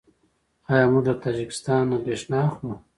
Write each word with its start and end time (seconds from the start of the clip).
آیا 0.71 0.85
موږ 0.91 1.05
له 1.09 1.15
تاجکستان 1.23 1.85
بریښنا 2.03 2.39
اخلو؟ 2.47 2.73